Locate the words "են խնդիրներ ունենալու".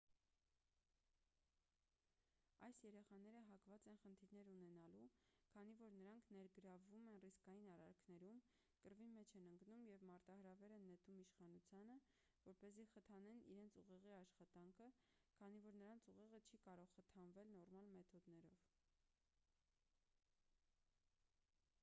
3.91-5.03